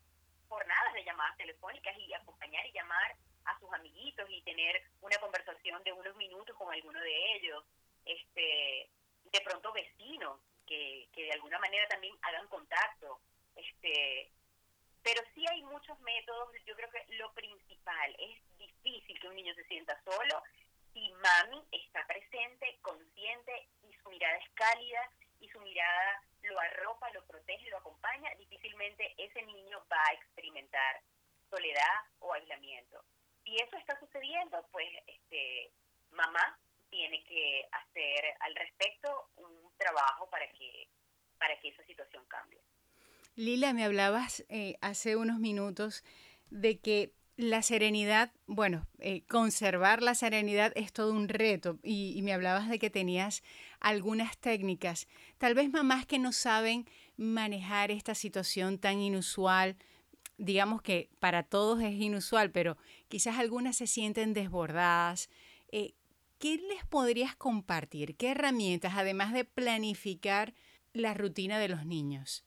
[0.55, 5.83] jornadas de llamadas telefónicas y acompañar y llamar a sus amiguitos y tener una conversación
[5.83, 7.65] de unos minutos con alguno de ellos.
[8.05, 8.89] Este,
[9.25, 13.19] de pronto vecinos que, que de alguna manera también hagan contacto.
[13.55, 14.31] Este,
[15.03, 16.53] pero sí hay muchos métodos.
[16.65, 20.41] Yo creo que lo principal es difícil que un niño se sienta solo
[20.95, 27.11] si mami está presente, consciente y su mirada es cálida y su mirada lo arropa,
[27.11, 30.13] lo protege, lo acompaña, difícilmente ese niño va a
[31.49, 33.03] soledad o aislamiento.
[33.43, 35.71] Si eso está sucediendo, pues este,
[36.11, 36.59] mamá
[36.89, 40.87] tiene que hacer al respecto un trabajo para que,
[41.37, 42.59] para que esa situación cambie.
[43.35, 46.03] Lila, me hablabas eh, hace unos minutos
[46.49, 52.33] de que la serenidad, bueno, eh, conservar la serenidad es todo un reto y, me
[52.33, 53.43] hablabas de que tenías
[53.81, 55.07] algunas técnicas.
[55.37, 59.75] Tal vez mamás que no saben manejar esta situación tan inusual,
[60.37, 65.29] digamos que para todos es inusual, pero quizás algunas se sienten desbordadas.
[65.71, 65.93] Eh,
[66.39, 68.17] ¿Qué les podrías compartir?
[68.17, 70.53] ¿Qué herramientas, además de planificar
[70.93, 72.45] la rutina de los niños?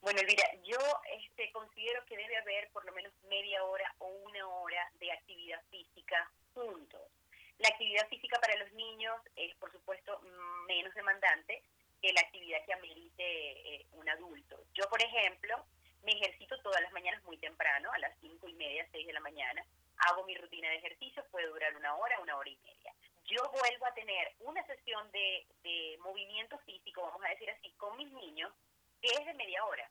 [0.00, 0.78] Bueno, Elvira, yo
[1.18, 5.60] este, considero que debe haber por lo menos media hora o una hora de actividad
[5.70, 7.02] física juntos.
[7.58, 10.20] La actividad física para los niños es, por supuesto,
[10.68, 11.62] menos demandante
[12.00, 14.62] que la actividad que amerite eh, un adulto.
[14.74, 15.64] Yo, por ejemplo,
[16.06, 19.20] me ejercito todas las mañanas muy temprano, a las cinco y media, seis de la
[19.20, 19.66] mañana.
[20.08, 22.94] Hago mi rutina de ejercicio, puede durar una hora, una hora y media.
[23.24, 27.96] Yo vuelvo a tener una sesión de, de movimiento físico, vamos a decir así, con
[27.96, 28.52] mis niños
[29.00, 29.90] que es de media hora,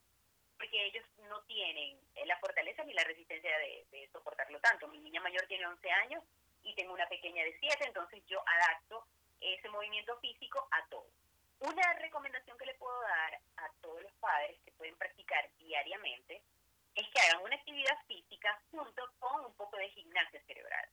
[0.57, 4.87] porque ellos no tienen eh, la fortaleza ni la resistencia de, soportarlo tanto.
[4.87, 6.23] Mi niña mayor tiene 11 años
[6.63, 9.05] y tengo una pequeña de 7, entonces yo adapto
[9.41, 11.07] ese movimiento físico a todo.
[11.65, 16.43] Una recomendación que le puedo dar a todos los padres que pueden practicar diariamente
[16.95, 20.89] es que hagan una actividad física junto con un poco de gimnasia cerebral.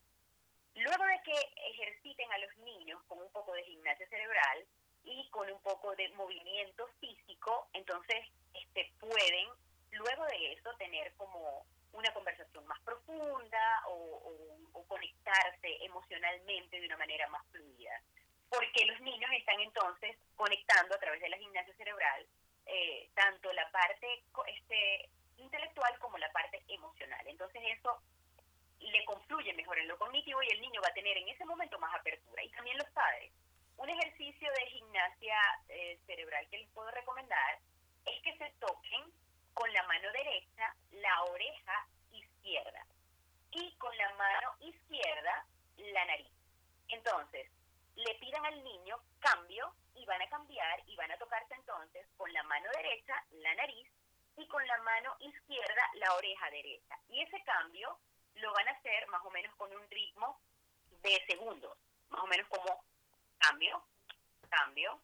[0.74, 1.34] Luego de que
[1.70, 4.66] ejerciten a los niños con un poco de gimnasia cerebral,
[5.04, 9.48] y con un poco de movimiento físico, entonces este, pueden
[9.90, 14.10] luego de eso tener como una conversación más profunda o,
[14.88, 17.98] conectarse emocionalmente de una manera más fluida.
[18.52, 22.26] Porque los niños están entonces conectando a través de la gimnasia cerebral
[22.66, 27.26] eh, tanto la parte este, intelectual como la parte emocional.
[27.26, 28.00] Entonces eso
[28.78, 31.78] le confluye mejor en lo cognitivo y el niño va a tener en ese momento
[31.78, 32.42] más apertura.
[32.42, 33.32] Y también los padres
[33.76, 35.36] un ejercicio de gimnasia
[35.68, 37.58] eh, cerebral que les puedo recomendar
[38.04, 39.12] es que se toquen
[39.54, 42.86] con la mano derecha la oreja izquierda
[43.50, 46.30] y con la mano izquierda la nariz.
[46.88, 47.50] Entonces,
[47.94, 52.32] le pidan al niño cambio y van a cambiar y van a tocarse entonces con
[52.32, 53.88] la mano derecha la nariz
[54.36, 56.98] y con la mano izquierda la oreja derecha.
[57.08, 57.98] Y ese cambio
[58.34, 60.40] lo van a hacer más o menos con un ritmo
[61.02, 61.76] de segundos,
[62.08, 62.84] más o menos como
[63.38, 63.84] cambio,
[64.48, 65.00] cambio,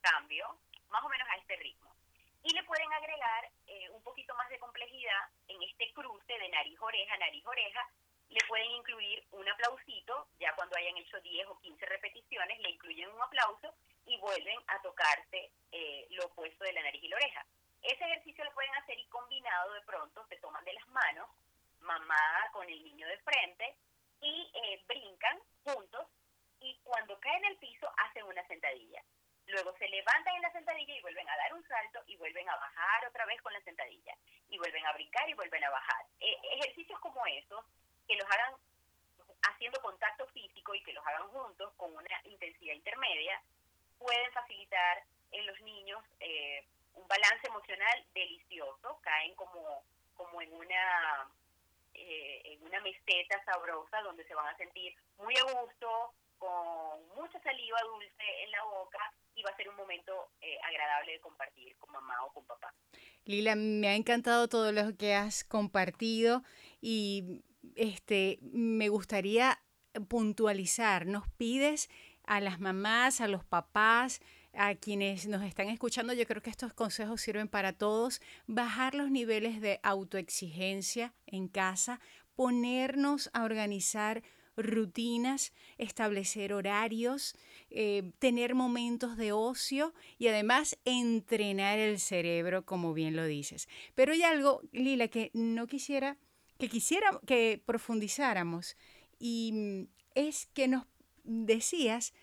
[0.00, 0.58] cambio,
[0.88, 1.94] más o menos a este ritmo.
[2.42, 7.16] Y le pueden agregar eh, un poquito más de complejidad en este cruce de nariz-oreja,
[7.16, 7.88] nariz-oreja.
[8.30, 13.10] Le pueden incluir un aplausito, ya cuando hayan hecho 10 o 15 repeticiones, le incluyen
[13.10, 13.74] un aplauso
[14.06, 17.46] y vuelven a tocarse eh, lo opuesto de la nariz y la oreja.
[17.82, 21.28] Ese ejercicio lo pueden hacer y combinado de pronto se toman de las manos,
[21.80, 23.76] mamá con el niño de frente,
[24.20, 26.06] y eh, brincan juntos
[26.60, 29.02] y cuando caen en el piso hacen una sentadilla.
[29.46, 32.56] Luego se levantan en la sentadilla y vuelven a dar un salto y vuelven a
[32.56, 34.16] bajar otra vez con la sentadilla.
[34.48, 36.06] Y vuelven a brincar y vuelven a bajar.
[36.20, 37.64] Eh, ejercicios como esos,
[38.06, 38.54] que los hagan
[39.42, 43.42] haciendo contacto físico y que los hagan juntos con una intensidad intermedia,
[43.98, 46.64] pueden facilitar en los niños eh,
[46.94, 49.82] un balance emocional delicioso, caen como,
[50.14, 51.28] como en una
[51.94, 57.40] eh, en una meseta sabrosa donde se van a sentir muy a gusto, con mucha
[57.40, 58.98] saliva dulce en la boca
[59.36, 62.74] y va a ser un momento eh, agradable de compartir con mamá o con papá.
[63.24, 66.42] Lila, me ha encantado todo lo que has compartido
[66.80, 67.42] y
[67.76, 69.60] este me gustaría
[70.08, 71.06] puntualizar.
[71.06, 71.88] Nos pides
[72.26, 74.20] a las mamás, a los papás,
[74.56, 79.10] a quienes nos están escuchando, yo creo que estos consejos sirven para todos, bajar los
[79.10, 82.00] niveles de autoexigencia en casa,
[82.36, 84.22] ponernos a organizar
[84.56, 87.34] rutinas, establecer horarios,
[87.70, 93.68] eh, tener momentos de ocio y además entrenar el cerebro, como bien lo dices.
[93.96, 96.18] Pero hay algo, Lila, que no quisiera,
[96.58, 98.76] que quisiera que profundizáramos
[99.18, 100.86] y mm, es que nos
[101.24, 102.14] decías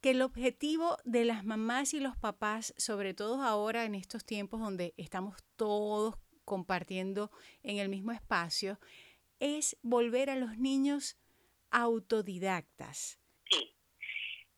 [0.00, 4.60] que el objetivo de las mamás y los papás, sobre todo ahora en estos tiempos
[4.60, 7.30] donde estamos todos compartiendo
[7.62, 8.78] en el mismo espacio,
[9.40, 11.18] es volver a los niños
[11.70, 13.18] autodidactas.
[13.50, 13.74] Sí,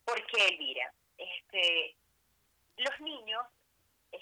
[0.04, 1.96] porque mira, este,
[2.76, 3.42] los niños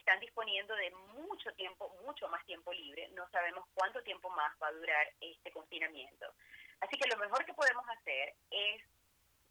[0.08, 0.90] están disponiendo de
[1.20, 5.52] mucho tiempo, mucho más tiempo libre, no sabemos cuánto tiempo más va a durar este
[5.52, 6.32] confinamiento.
[6.80, 8.82] Así que lo mejor que podemos hacer es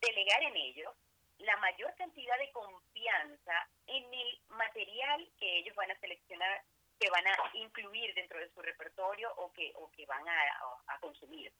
[0.01, 0.95] delegar en ellos
[1.37, 6.63] la mayor cantidad de confianza en el material que ellos van a seleccionar,
[6.99, 11.53] que van a incluir dentro de su repertorio o que, o que van a, consumir.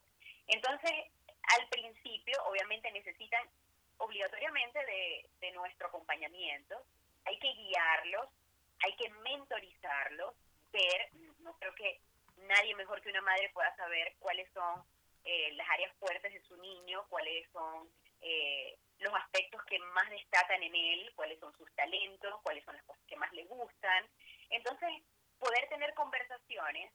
[0.47, 0.91] Entonces,
[1.55, 3.47] al principio, obviamente necesitan
[3.99, 6.81] obligatoriamente de, de nuestro acompañamiento,
[7.25, 8.29] hay que guiarlos,
[8.83, 10.33] hay que mentorizarlos,
[10.71, 11.09] ver,
[11.39, 12.01] no creo que
[12.47, 14.83] nadie mejor que una madre pueda saber cuáles son
[15.23, 17.89] eh, las áreas fuertes de su niño, cuáles son
[18.21, 22.85] eh, los aspectos que más destacan en él, cuáles son sus talentos, cuáles son las
[22.85, 24.07] cosas que más le gustan.
[24.49, 24.89] Entonces,
[25.39, 26.91] poder tener conversaciones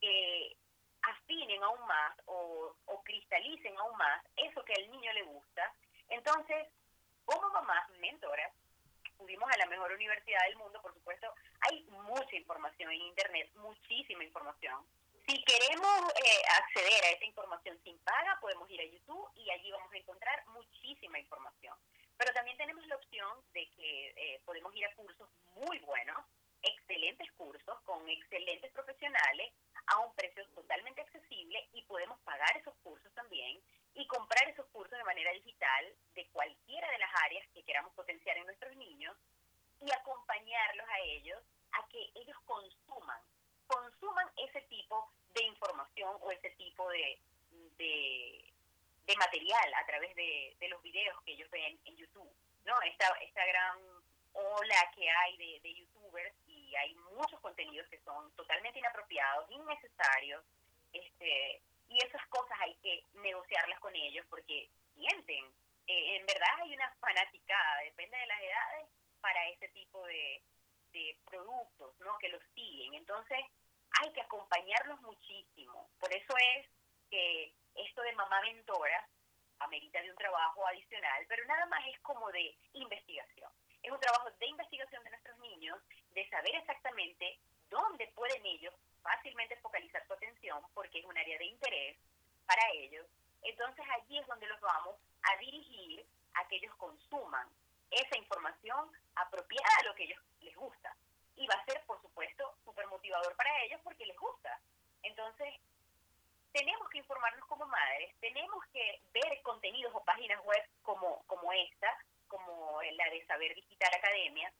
[0.00, 0.56] que
[1.02, 5.74] afinen aún más o, cristalicen aún más eso que al niño le gusta.
[6.08, 6.66] Entonces,
[7.26, 8.50] como mamás mentoras,
[9.16, 14.24] pudimos a la mejor universidad del mundo, por supuesto, hay mucha información en Internet, muchísima
[14.24, 14.84] información.
[15.26, 19.72] Si queremos eh, acceder a esa información sin paga, podemos ir a YouTube y allí
[19.72, 21.74] vamos a encontrar muchísima información.
[22.18, 26.18] Pero también tenemos la opción de que eh, podemos ir a cursos muy buenos,
[26.62, 29.52] excelentes cursos con excelentes profesionales
[29.86, 33.60] a un precio totalmente accesible y podemos pagar esos cursos también
[33.94, 38.36] y comprar esos cursos de manera digital de cualquiera de las áreas que queramos potenciar
[38.36, 39.16] en nuestros niños
[39.80, 41.38] y acompañarlos a ellos
[41.72, 43.20] a que ellos consuman
[43.66, 47.18] consuman ese tipo de información o ese tipo de,
[47.78, 52.30] de, material a través de, los videos que ellos ven en YouTube,
[52.64, 52.80] ¿no?
[52.82, 53.78] Esta, esta gran
[54.32, 60.44] ola que hay de, de youtubers y hay muchos contenidos que son totalmente inapropiados, innecesarios,
[60.92, 65.44] este, y esas cosas hay que negociarlas con ellos porque sienten,
[65.86, 68.88] eh, en verdad hay una fanaticada, depende de las edades,
[69.20, 70.42] para ese tipo de,
[70.92, 72.18] de productos ¿no?
[72.18, 72.92] que los siguen.
[72.94, 73.38] Entonces,
[74.00, 75.88] hay que acompañarlos muchísimo.
[75.98, 76.66] Por eso es
[77.10, 79.08] que esto de mamá mentora
[79.60, 83.50] amerita de un trabajo adicional, pero nada más es como de investigación.
[83.82, 85.78] Es un trabajo de investigación de nuestros niños,
[86.10, 87.38] de saber exactamente
[87.70, 91.96] dónde pueden ellos fácilmente focalizar su atención, porque es un área de interés
[92.46, 93.06] para ellos.
[93.42, 97.46] Entonces allí es donde los vamos a dirigir a que ellos consuman
[97.90, 100.96] esa información apropiada a lo que ellos les gusta.
[101.36, 104.58] Y va a ser, por supuesto, súper motivador para ellos porque les gusta.
[105.02, 105.54] Entonces,
[106.52, 111.98] tenemos que informarnos como madres, tenemos que ver contenidos o páginas web como, como esta,
[112.28, 114.52] como la de Saber Digital Academia.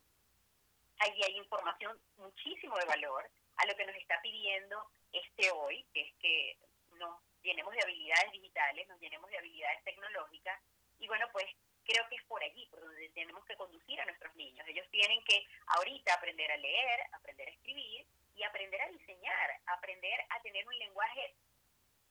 [0.98, 6.02] Allí hay información muchísimo de valor a lo que nos está pidiendo este hoy, que
[6.02, 6.58] es que
[6.98, 10.60] nos llenemos de habilidades digitales, nos llenemos de habilidades tecnológicas.
[10.98, 11.46] Y bueno, pues
[11.84, 14.66] creo que es por allí, por donde tenemos que conducir a nuestros niños.
[14.66, 20.24] Ellos tienen que ahorita aprender a leer, aprender a escribir y aprender a diseñar, aprender
[20.30, 21.34] a tener un lenguaje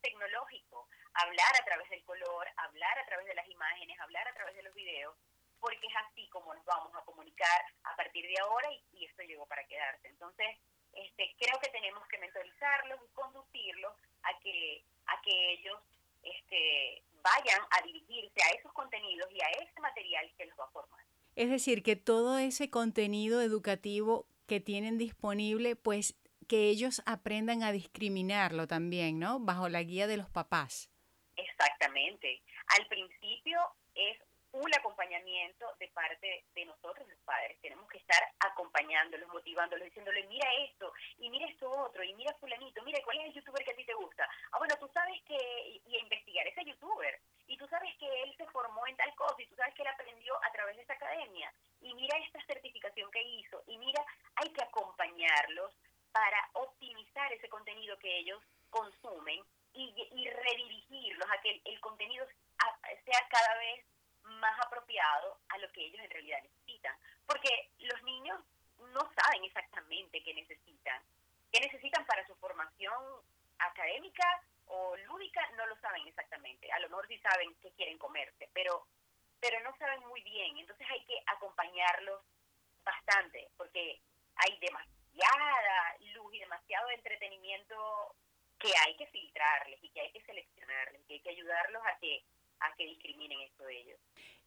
[0.01, 4.55] tecnológico, hablar a través del color, hablar a través de las imágenes, hablar a través
[4.55, 5.15] de los videos,
[5.59, 9.45] porque es así como nos vamos a comunicar a partir de ahora y, esto llegó
[9.47, 10.07] para quedarse.
[10.07, 10.57] Entonces,
[10.95, 15.79] este, creo que tenemos que mentorizarlos y conducirlos a que, a que ellos
[16.23, 20.71] este, vayan a dirigirse a esos contenidos y a ese material que los va a
[20.71, 21.05] formar.
[21.35, 26.15] Es decir, que todo ese contenido educativo que tienen disponible, pues
[26.47, 29.39] que ellos aprendan a discriminarlo también, ¿no?
[29.39, 30.89] Bajo la guía de los papás.
[31.35, 32.41] Exactamente.
[32.77, 33.59] Al principio
[33.95, 34.19] es
[34.53, 37.59] un acompañamiento de parte de nosotros los padres.
[37.59, 42.83] Tenemos que estar acompañándolos, motivándolos, diciéndoles, mira esto, y mira esto otro, y mira fulanito,
[42.83, 44.29] mira cuál es el youtuber que a ti te gusta.
[44.51, 48.35] Ah, bueno, tú sabes que, y, a investigar ese youtuber, y tú sabes que él
[48.37, 50.93] se formó en tal cosa, y tú sabes que él aprendió a través de esa
[50.93, 51.51] academia,
[51.81, 55.73] y mira esta certificación que hizo, y mira, hay que acompañarlos
[56.11, 58.39] para optimizar ese contenido que ellos
[58.69, 59.43] consumen
[59.73, 62.25] y, redirigirlos a que el, contenido
[63.03, 63.83] sea cada vez
[64.23, 66.95] más apropiado a lo que ellos en realidad necesitan.
[67.25, 68.39] Porque los niños
[68.93, 71.01] no saben exactamente qué necesitan.
[71.51, 72.93] ¿Qué necesitan para su formación
[73.59, 75.47] académica o lúdica?
[75.51, 76.71] No lo saben exactamente.
[76.71, 78.87] A lo mejor sí saben qué quieren comerse, pero,
[79.39, 80.57] pero no saben muy bien.
[80.57, 82.21] Entonces hay que acompañarlos
[82.83, 84.01] bastante, porque
[84.35, 88.15] hay demasiada luz y demasiado entretenimiento
[88.59, 92.23] que hay que filtrarles y que hay que seleccionarles, que hay que ayudarlos a que
[92.63, 93.99] a que discriminen esto de ellos.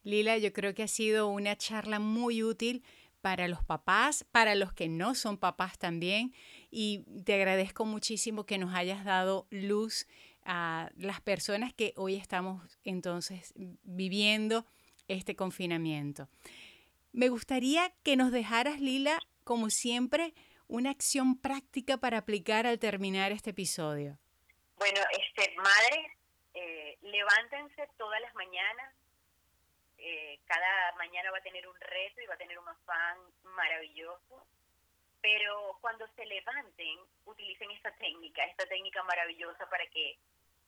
[0.03, 2.85] Lila, yo creo que ha sido una charla muy útil
[3.21, 6.33] para los papás, para los que no son papás también,
[6.71, 10.07] y te agradezco muchísimo que nos hayas dado luz
[10.45, 13.53] a las personas que hoy estamos entonces
[13.83, 14.64] viviendo
[15.09, 16.29] este confinamiento.
[17.12, 20.35] Me gustaría que nos dejaras, Lila, como siempre,
[20.69, 24.19] una acción práctica para aplicar al terminar este episodio.
[24.79, 26.16] Bueno, este, madre,
[26.57, 28.94] eh, levántense todas las mañanas.
[29.98, 34.46] Eh, cada mañana va a tener un reto y va a tener un afán maravilloso.
[35.20, 40.18] Pero cuando se levanten, utilicen esta técnica, esta técnica maravillosa para que,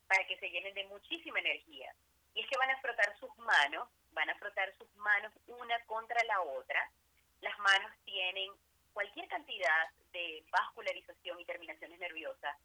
[0.07, 1.95] para que se llenen de muchísima energía.
[2.35, 6.23] Y es que van a frotar sus manos, van a frotar sus manos una contra
[6.25, 6.91] la otra.
[7.41, 8.53] Las manos tienen
[8.93, 12.57] cualquier cantidad de vascularización y terminaciones nerviosas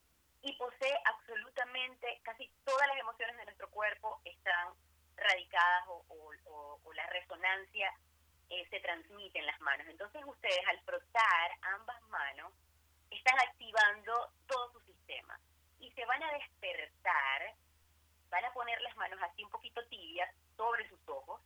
[0.44, 4.74] y posee absolutamente casi todas las emociones de nuestro cuerpo están
[5.16, 6.04] radicadas o,
[6.94, 7.92] la resonancia
[8.50, 9.88] eh, se transmite en las manos.
[9.88, 12.54] Entonces ustedes al frotar ambas manos
[13.10, 15.40] están activando todo su sistema
[15.80, 17.56] y se van a despertar,
[18.30, 21.42] van a poner las manos así un poquito tibias sobre sus ojos,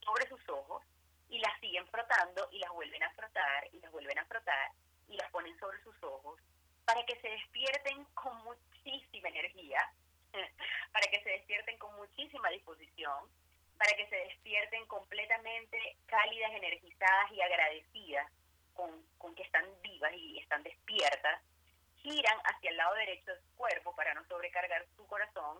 [0.00, 0.82] sobre sus ojos
[1.28, 4.70] y las siguen frotando y las vuelven a frotar y las vuelven a frotar
[5.08, 6.19] y las ponen sobre sus ojos
[7.00, 9.80] para que se despierten con muchísima energía,
[10.92, 13.24] para que se despierten con muchísima disposición,
[13.78, 18.30] para que se despierten completamente cálidas, energizadas y agradecidas
[18.74, 21.40] con, con que están vivas y están despiertas,
[22.02, 25.58] giran hacia el lado derecho de su cuerpo para no sobrecargar su corazón,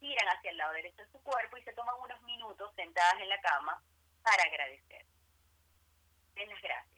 [0.00, 3.28] giran hacia el lado derecho de su cuerpo y se toman unos minutos sentadas en
[3.28, 3.80] la cama
[4.24, 5.06] para agradecer.
[6.34, 6.95] Den las gracias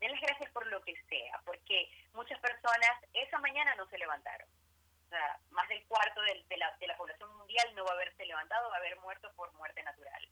[0.00, 4.48] denles gracias por lo que sea, porque muchas personas esa mañana no se levantaron.
[5.06, 8.26] O sea, más del cuarto de, la, de la población mundial no va a haberse
[8.26, 10.28] levantado, va a haber muerto por muerte natural.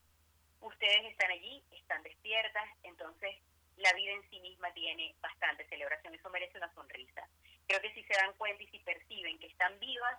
[0.61, 3.37] Ustedes están allí, están despiertas, entonces
[3.77, 7.29] la vida en sí misma tiene bastante celebración, eso merece una sonrisa.
[7.67, 10.19] Creo que si se dan cuenta y si perciben que están vivas,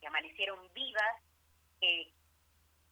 [0.00, 1.22] que amanecieron vivas,
[1.80, 2.12] que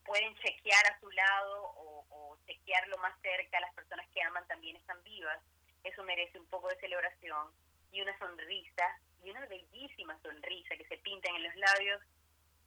[0.05, 4.77] pueden chequear a su lado o, o chequearlo más cerca, las personas que aman también
[4.77, 5.41] están vivas,
[5.85, 7.49] eso merece un poco de celebración
[7.93, 12.03] y una sonrisa, y una bellísima sonrisa que se pinten en los labios,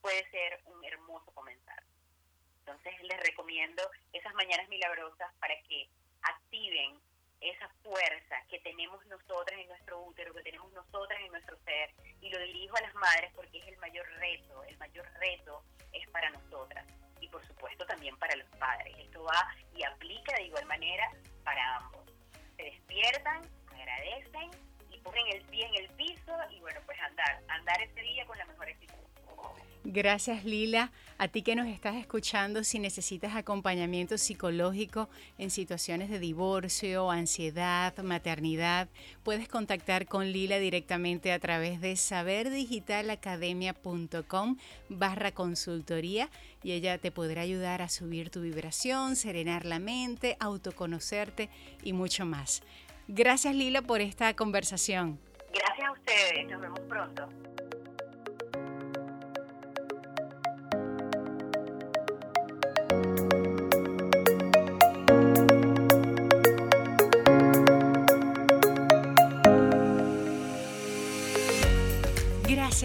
[0.02, 1.84] puede ser un hermoso comenzar.
[2.60, 5.90] Entonces les recomiendo esas mañanas milagrosas para que
[6.22, 7.00] activen
[7.42, 12.30] esa fuerza que tenemos nosotras en nuestro útero, que tenemos nosotras en nuestro ser, y
[12.30, 15.64] lo dirijo a las madres porque es el mayor reto, el mayor reto
[15.94, 16.86] es para nosotras
[17.20, 18.96] y por supuesto también para los padres.
[18.98, 21.12] Esto va y aplica de igual manera
[21.44, 22.07] para ambos
[22.58, 23.42] se despiertan,
[23.72, 24.52] agradecen
[24.90, 28.38] y ponen el pie en el piso y bueno, pues andar, andar ese día con
[28.38, 28.96] la mejor actitud.
[29.90, 30.92] Gracias Lila.
[31.18, 37.98] A ti que nos estás escuchando, si necesitas acompañamiento psicológico en situaciones de divorcio, ansiedad,
[38.00, 38.90] maternidad,
[39.24, 44.58] puedes contactar con Lila directamente a través de saberdigitalacademia.com
[44.90, 46.30] barra consultoría
[46.62, 51.50] y ella te podrá ayudar a subir tu vibración, serenar la mente, autoconocerte
[51.82, 52.62] y mucho más.
[53.08, 55.18] Gracias Lila por esta conversación.
[55.54, 57.30] Gracias a ustedes, nos vemos pronto.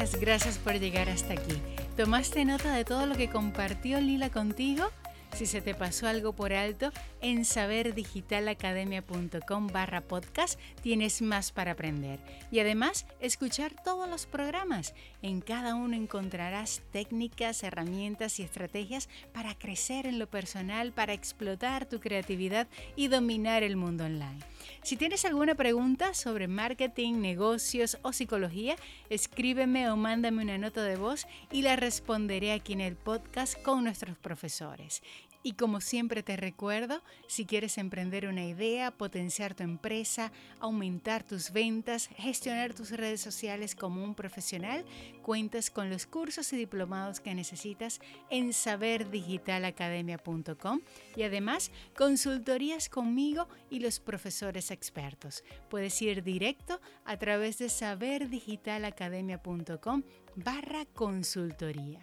[0.02, 1.62] Gracias, gracias por llegar hasta aquí.
[1.96, 4.90] ¿Tomaste nota de todo lo que compartió Lila contigo?
[5.34, 12.20] Si se te pasó algo por alto, en saberdigitalacademia.com barra podcast tienes más para aprender.
[12.50, 14.92] Y además, escuchar todos los programas.
[15.22, 21.86] En cada uno encontrarás técnicas, herramientas y estrategias para crecer en lo personal, para explotar
[21.86, 24.40] tu creatividad y dominar el mundo online.
[24.82, 28.74] Si tienes alguna pregunta sobre marketing, negocios o psicología,
[29.10, 33.84] escríbeme o mándame una nota de voz y la responderé aquí en el podcast con
[33.84, 35.02] nuestros profesores.
[35.42, 40.30] Y como siempre te recuerdo, si quieres emprender una idea, potenciar tu empresa,
[40.60, 44.84] aumentar tus ventas, gestionar tus redes sociales como un profesional,
[45.22, 50.80] cuentas con los cursos y diplomados que necesitas en saberdigitalacademia.com
[51.16, 55.42] y además consultorías conmigo y los profesores expertos.
[55.68, 60.04] Puedes ir directo a través de saberdigitalacademia.com
[60.36, 62.00] barra consultoría.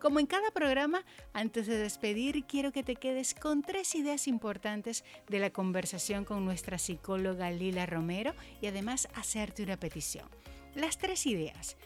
[0.00, 5.04] Como en cada programa, antes de despedir, quiero que te quedes con tres ideas importantes
[5.28, 10.28] de la conversación con nuestra psicóloga Lila Romero y además hacerte una petición.
[10.74, 11.76] Las tres ideas.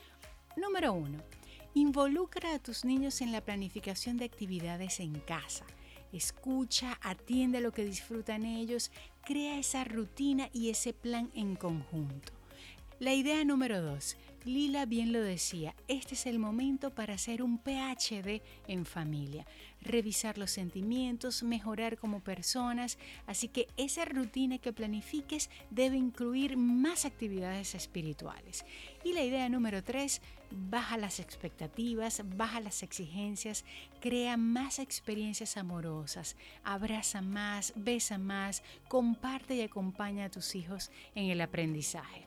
[0.56, 1.22] Número uno,
[1.74, 5.66] involucra a tus niños en la planificación de actividades en casa.
[6.12, 8.90] Escucha, atiende lo que disfrutan ellos,
[9.24, 12.32] crea esa rutina y ese plan en conjunto.
[12.98, 14.16] La idea número dos,
[14.46, 19.44] Lila bien lo decía, este es el momento para hacer un PhD en familia,
[19.80, 27.06] revisar los sentimientos, mejorar como personas, así que esa rutina que planifiques debe incluir más
[27.06, 28.64] actividades espirituales.
[29.02, 30.22] Y la idea número tres,
[30.52, 33.64] baja las expectativas, baja las exigencias,
[34.00, 41.30] crea más experiencias amorosas, abraza más, besa más, comparte y acompaña a tus hijos en
[41.30, 42.25] el aprendizaje.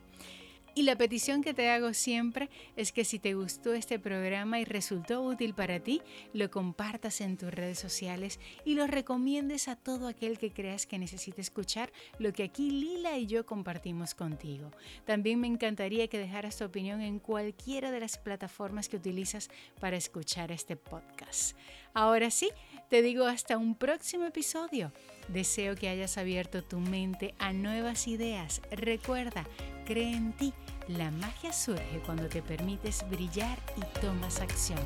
[0.76, 4.66] Y la petición que te hago siempre es que si te gustó este programa y
[4.66, 6.02] resultó útil para ti,
[6.34, 11.00] lo compartas en tus redes sociales y lo recomiendes a todo aquel que creas que
[11.00, 14.72] necesite escuchar lo que aquí Lila y yo compartimos contigo.
[15.06, 19.50] También me encantaría que dejaras tu opinión en cualquiera de las plataformas que utilizas
[19.80, 21.56] para escuchar este podcast.
[21.94, 22.50] Ahora sí,
[22.90, 24.92] te digo hasta un próximo episodio.
[25.28, 28.62] Deseo que hayas abierto tu mente a nuevas ideas.
[28.72, 29.46] Recuerda,
[29.86, 30.54] cree en ti.
[30.88, 34.80] La magia surge cuando te permites brillar y tomas acción.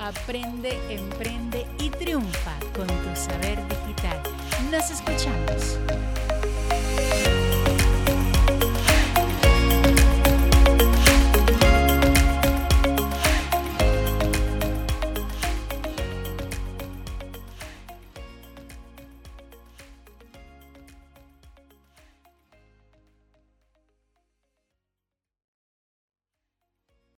[0.00, 4.20] Aprende, emprende y triunfa con tu saber digital.
[4.70, 5.78] Nos escuchamos.